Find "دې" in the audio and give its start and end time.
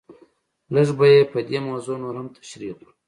1.49-1.59